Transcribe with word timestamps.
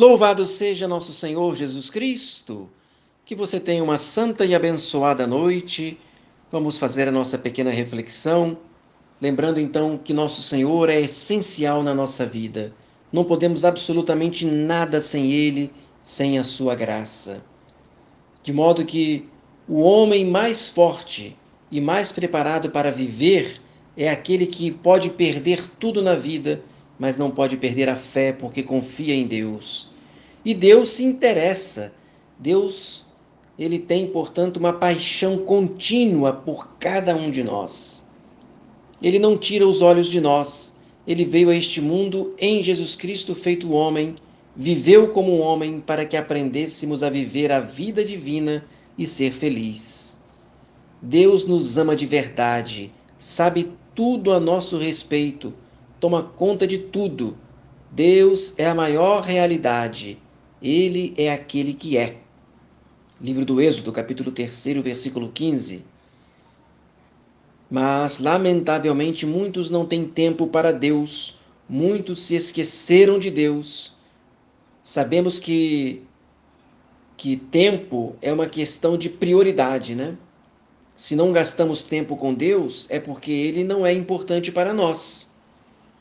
Louvado 0.00 0.46
seja 0.46 0.88
nosso 0.88 1.12
Senhor 1.12 1.54
Jesus 1.54 1.90
Cristo. 1.90 2.70
Que 3.22 3.34
você 3.34 3.60
tenha 3.60 3.84
uma 3.84 3.98
santa 3.98 4.46
e 4.46 4.54
abençoada 4.54 5.26
noite. 5.26 5.98
Vamos 6.50 6.78
fazer 6.78 7.06
a 7.06 7.12
nossa 7.12 7.36
pequena 7.36 7.68
reflexão, 7.68 8.56
lembrando 9.20 9.60
então 9.60 9.98
que 10.02 10.14
nosso 10.14 10.40
Senhor 10.40 10.88
é 10.88 11.02
essencial 11.02 11.82
na 11.82 11.94
nossa 11.94 12.24
vida. 12.24 12.72
Não 13.12 13.24
podemos 13.24 13.62
absolutamente 13.62 14.46
nada 14.46 15.02
sem 15.02 15.32
Ele, 15.32 15.70
sem 16.02 16.38
a 16.38 16.44
Sua 16.44 16.74
graça. 16.74 17.44
De 18.42 18.54
modo 18.54 18.86
que 18.86 19.28
o 19.68 19.80
homem 19.80 20.24
mais 20.24 20.66
forte 20.66 21.36
e 21.70 21.78
mais 21.78 22.10
preparado 22.10 22.70
para 22.70 22.90
viver 22.90 23.60
é 23.94 24.08
aquele 24.08 24.46
que 24.46 24.70
pode 24.70 25.10
perder 25.10 25.62
tudo 25.78 26.00
na 26.00 26.14
vida, 26.14 26.62
mas 27.00 27.16
não 27.16 27.30
pode 27.30 27.56
perder 27.56 27.88
a 27.88 27.96
fé 27.96 28.30
porque 28.30 28.62
confia 28.62 29.14
em 29.14 29.26
Deus. 29.26 29.88
E 30.44 30.52
Deus 30.52 30.90
se 30.90 31.02
interessa. 31.02 31.94
Deus, 32.38 33.06
ele 33.58 33.78
tem, 33.78 34.06
portanto, 34.08 34.58
uma 34.58 34.74
paixão 34.74 35.38
contínua 35.38 36.30
por 36.30 36.76
cada 36.78 37.16
um 37.16 37.30
de 37.30 37.42
nós. 37.42 38.06
Ele 39.02 39.18
não 39.18 39.38
tira 39.38 39.66
os 39.66 39.80
olhos 39.80 40.10
de 40.10 40.20
nós. 40.20 40.78
Ele 41.06 41.24
veio 41.24 41.48
a 41.48 41.56
este 41.56 41.80
mundo 41.80 42.34
em 42.38 42.62
Jesus 42.62 42.94
Cristo 42.96 43.34
feito 43.34 43.72
homem, 43.72 44.14
viveu 44.54 45.08
como 45.08 45.38
homem 45.38 45.80
para 45.80 46.04
que 46.04 46.18
aprendêssemos 46.18 47.02
a 47.02 47.08
viver 47.08 47.50
a 47.50 47.60
vida 47.60 48.04
divina 48.04 48.62
e 48.98 49.06
ser 49.06 49.32
feliz. 49.32 50.22
Deus 51.00 51.46
nos 51.46 51.78
ama 51.78 51.96
de 51.96 52.04
verdade, 52.04 52.92
sabe 53.18 53.72
tudo 53.94 54.32
a 54.32 54.38
nosso 54.38 54.76
respeito, 54.76 55.54
toma 56.00 56.22
conta 56.22 56.66
de 56.66 56.78
tudo. 56.78 57.36
Deus 57.90 58.58
é 58.58 58.66
a 58.66 58.74
maior 58.74 59.22
realidade 59.22 60.18
ele 60.62 61.14
é 61.16 61.32
aquele 61.32 61.72
que 61.72 61.96
é. 61.96 62.16
Livro 63.20 63.44
do 63.44 63.60
Êxodo, 63.60 63.92
capítulo 63.92 64.30
3, 64.30 64.64
versículo 64.82 65.30
15. 65.32 65.84
Mas, 67.70 68.18
lamentavelmente, 68.18 69.24
muitos 69.24 69.70
não 69.70 69.86
têm 69.86 70.06
tempo 70.06 70.46
para 70.46 70.72
Deus, 70.72 71.40
muitos 71.68 72.22
se 72.22 72.34
esqueceram 72.34 73.18
de 73.18 73.30
Deus. 73.30 73.94
Sabemos 74.82 75.38
que, 75.38 76.02
que 77.16 77.36
tempo 77.36 78.16
é 78.20 78.32
uma 78.32 78.48
questão 78.48 78.98
de 78.98 79.08
prioridade, 79.08 79.94
né? 79.94 80.16
Se 80.96 81.14
não 81.14 81.32
gastamos 81.32 81.82
tempo 81.82 82.16
com 82.16 82.34
Deus, 82.34 82.86
é 82.90 82.98
porque 82.98 83.30
Ele 83.30 83.64
não 83.64 83.86
é 83.86 83.92
importante 83.92 84.50
para 84.50 84.74
nós. 84.74 85.29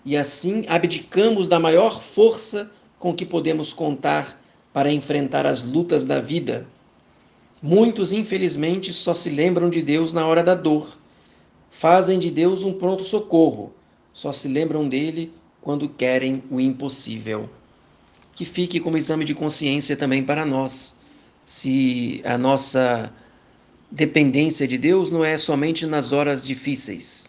E 0.05 0.15
assim 0.15 0.65
abdicamos 0.67 1.47
da 1.47 1.59
maior 1.59 2.01
força 2.01 2.71
com 2.97 3.13
que 3.13 3.25
podemos 3.25 3.73
contar 3.73 4.41
para 4.73 4.91
enfrentar 4.91 5.45
as 5.45 5.61
lutas 5.61 6.05
da 6.05 6.19
vida. 6.19 6.67
Muitos, 7.61 8.13
infelizmente, 8.13 8.93
só 8.93 9.13
se 9.13 9.29
lembram 9.29 9.69
de 9.69 9.81
Deus 9.81 10.13
na 10.13 10.25
hora 10.25 10.43
da 10.43 10.55
dor. 10.55 10.97
Fazem 11.71 12.19
de 12.19 12.31
Deus 12.31 12.63
um 12.63 12.73
pronto-socorro. 12.73 13.73
Só 14.13 14.31
se 14.31 14.47
lembram 14.47 14.87
dele 14.87 15.31
quando 15.61 15.89
querem 15.89 16.43
o 16.49 16.59
impossível. 16.59 17.49
Que 18.33 18.45
fique 18.45 18.79
como 18.79 18.97
exame 18.97 19.25
de 19.25 19.35
consciência 19.35 19.97
também 19.97 20.23
para 20.23 20.45
nós. 20.45 20.99
Se 21.45 22.21
a 22.23 22.37
nossa 22.37 23.11
dependência 23.91 24.67
de 24.67 24.77
Deus 24.77 25.11
não 25.11 25.25
é 25.25 25.35
somente 25.35 25.85
nas 25.85 26.13
horas 26.13 26.45
difíceis, 26.45 27.28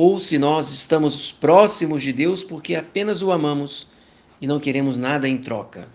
ou 0.00 0.20
se 0.20 0.38
nós 0.38 0.72
estamos 0.72 1.32
próximos 1.32 2.04
de 2.04 2.12
Deus 2.12 2.44
porque 2.44 2.76
apenas 2.76 3.20
o 3.20 3.32
amamos 3.32 3.88
e 4.40 4.46
não 4.46 4.60
queremos 4.60 4.96
nada 4.96 5.28
em 5.28 5.38
troca 5.38 5.88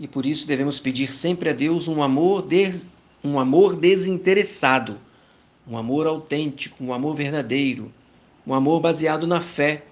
e 0.00 0.08
por 0.08 0.26
isso 0.26 0.44
devemos 0.44 0.80
pedir 0.80 1.14
sempre 1.14 1.48
a 1.48 1.52
Deus 1.52 1.86
um 1.86 2.02
amor, 2.02 2.42
des, 2.42 2.90
um 3.22 3.38
amor 3.38 3.76
desinteressado, 3.76 4.98
um 5.68 5.78
amor 5.78 6.08
autêntico, 6.08 6.82
um 6.82 6.92
amor 6.92 7.14
verdadeiro, 7.14 7.92
um 8.44 8.52
amor 8.52 8.80
baseado 8.80 9.24
na 9.24 9.40
fé, 9.40 9.84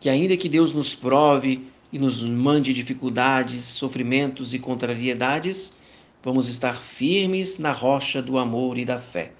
que 0.00 0.08
ainda 0.08 0.36
que 0.36 0.48
Deus 0.48 0.72
nos 0.72 0.92
prove 0.92 1.64
e 1.92 2.00
nos 2.00 2.28
mande 2.28 2.74
dificuldades, 2.74 3.64
sofrimentos 3.64 4.54
e 4.54 4.58
contrariedades, 4.58 5.78
vamos 6.20 6.48
estar 6.48 6.82
firmes 6.82 7.60
na 7.60 7.70
rocha 7.70 8.20
do 8.20 8.38
amor 8.38 8.76
e 8.76 8.84
da 8.84 8.98
fé. 8.98 9.30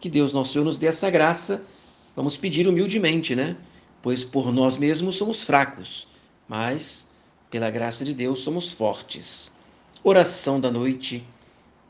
Que 0.00 0.10
Deus 0.10 0.32
nosso 0.32 0.54
Senhor 0.54 0.64
nos 0.64 0.78
dê 0.78 0.86
essa 0.86 1.08
graça, 1.08 1.64
vamos 2.14 2.36
pedir 2.36 2.66
humildemente, 2.68 3.34
né? 3.34 3.56
Pois 4.02 4.22
por 4.24 4.52
nós 4.52 4.76
mesmos 4.76 5.16
somos 5.16 5.42
fracos, 5.42 6.08
mas 6.48 7.10
pela 7.52 7.70
graça 7.70 8.02
de 8.02 8.14
Deus, 8.14 8.40
somos 8.40 8.70
fortes. 8.70 9.54
Oração 10.02 10.58
da 10.58 10.70
noite. 10.70 11.22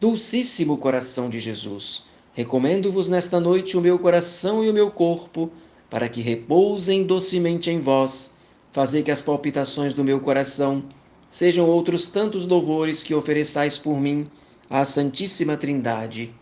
Dulcíssimo 0.00 0.77
coração 0.77 1.31
de 1.31 1.38
Jesus, 1.38 2.03
recomendo-vos 2.34 3.09
nesta 3.09 3.38
noite 3.38 3.77
o 3.77 3.81
meu 3.81 3.97
coração 3.97 4.65
e 4.65 4.69
o 4.69 4.72
meu 4.72 4.91
corpo, 4.91 5.53
para 5.88 6.09
que 6.09 6.21
repousem 6.21 7.04
docemente 7.04 7.71
em 7.71 7.81
vós. 7.81 8.37
Fazei 8.72 9.04
que 9.04 9.12
as 9.12 9.22
palpitações 9.22 9.94
do 9.94 10.03
meu 10.03 10.19
coração 10.19 10.83
sejam 11.31 11.69
outros 11.69 12.09
tantos 12.09 12.44
louvores 12.44 13.04
que 13.04 13.15
ofereçais 13.15 13.78
por 13.78 14.00
mim 14.00 14.27
à 14.69 14.84
Santíssima 14.84 15.56
Trindade. 15.56 16.34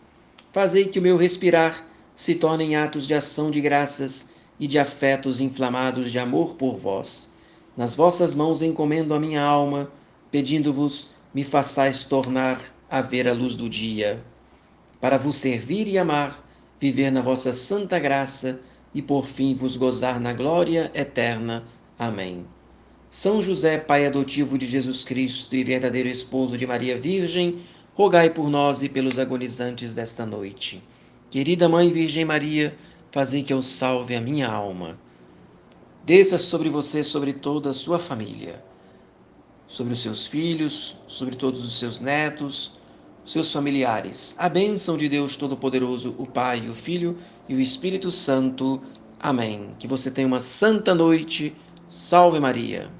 Fazei 0.51 0.85
que 0.85 0.97
o 0.97 1.01
meu 1.01 1.15
respirar 1.15 1.85
se 2.21 2.35
tornem 2.35 2.75
atos 2.75 3.07
de 3.07 3.13
ação 3.13 3.49
de 3.49 3.59
graças 3.59 4.29
e 4.59 4.67
de 4.67 4.77
afetos 4.77 5.41
inflamados 5.41 6.11
de 6.11 6.19
amor 6.19 6.55
por 6.55 6.77
vós 6.77 7.31
nas 7.75 7.95
vossas 7.95 8.35
mãos 8.35 8.61
encomendo 8.61 9.13
a 9.13 9.19
minha 9.19 9.41
alma, 9.41 9.89
pedindo-vos, 10.29 11.15
me 11.33 11.43
façais 11.43 12.03
tornar 12.03 12.61
a 12.89 13.01
ver 13.01 13.27
a 13.27 13.33
luz 13.33 13.55
do 13.55 13.69
dia, 13.69 14.21
para 14.99 15.17
vos 15.17 15.37
servir 15.37 15.87
e 15.87 15.97
amar, 15.97 16.45
viver 16.79 17.11
na 17.11 17.21
vossa 17.21 17.53
santa 17.53 17.97
graça 17.97 18.61
e 18.93 19.01
por 19.01 19.25
fim 19.25 19.55
vos 19.55 19.77
gozar 19.77 20.19
na 20.19 20.33
glória 20.33 20.91
eterna. 20.93 21.63
Amém. 21.97 22.45
São 23.09 23.41
José, 23.41 23.77
Pai 23.77 24.05
adotivo 24.05 24.57
de 24.57 24.67
Jesus 24.67 25.03
Cristo 25.03 25.55
e 25.55 25.63
verdadeiro 25.63 26.09
esposo 26.09 26.57
de 26.57 26.67
Maria 26.67 26.99
Virgem, 26.99 27.59
rogai 27.93 28.29
por 28.29 28.49
nós 28.49 28.83
e 28.83 28.89
pelos 28.89 29.17
agonizantes 29.17 29.93
desta 29.93 30.25
noite. 30.25 30.83
Querida 31.31 31.67
Mãe 31.67 31.91
Virgem 31.91 32.25
Maria, 32.25 32.77
fazei 33.11 33.43
que 33.43 33.51
eu 33.51 33.63
salve 33.63 34.15
a 34.15 34.21
minha 34.21 34.47
alma 34.47 34.99
desça 36.03 36.37
sobre 36.37 36.69
você, 36.69 37.03
sobre 37.03 37.31
toda 37.31 37.69
a 37.69 37.73
sua 37.73 37.99
família, 37.99 38.61
sobre 39.67 39.93
os 39.93 40.01
seus 40.01 40.25
filhos, 40.25 40.97
sobre 41.07 41.37
todos 41.37 41.63
os 41.63 41.79
seus 41.79 42.01
netos, 42.01 42.73
seus 43.25 43.49
familiares. 43.49 44.35
A 44.37 44.49
bênção 44.49 44.97
de 44.97 45.07
Deus 45.07 45.37
Todo-Poderoso, 45.37 46.13
o 46.17 46.25
Pai, 46.25 46.67
o 46.67 46.73
Filho 46.73 47.17
e 47.47 47.55
o 47.55 47.61
Espírito 47.61 48.11
Santo. 48.11 48.81
Amém. 49.17 49.69
Que 49.79 49.87
você 49.87 50.11
tenha 50.11 50.27
uma 50.27 50.41
santa 50.41 50.93
noite. 50.93 51.55
Salve 51.87 52.41
Maria. 52.41 52.91